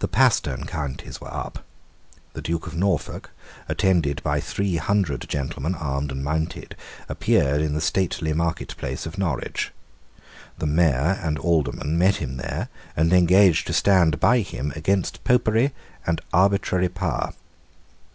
The 0.00 0.08
Pastern 0.08 0.66
Counties 0.66 1.22
were 1.22 1.32
up. 1.32 1.64
The 2.34 2.42
Duke 2.42 2.66
of 2.66 2.76
Norfolk, 2.76 3.30
attended 3.66 4.22
by 4.22 4.40
three 4.42 4.76
hundred 4.76 5.24
gentlemen 5.26 5.74
armed 5.74 6.12
and 6.12 6.22
mounted, 6.22 6.76
appeared 7.08 7.62
in 7.62 7.72
the 7.72 7.80
stately 7.80 8.34
marketplace 8.34 9.06
of 9.06 9.16
Norwich. 9.16 9.72
The 10.58 10.66
Mayor 10.66 11.18
and 11.22 11.38
Aldermen 11.38 11.96
met 11.96 12.16
him 12.16 12.36
there, 12.36 12.68
and 12.94 13.10
engaged 13.10 13.66
to 13.68 13.72
stand 13.72 14.20
by 14.20 14.40
him 14.40 14.70
against 14.76 15.24
Popery 15.24 15.72
and 16.06 16.20
arbitrary 16.34 16.90
power. 16.90 17.32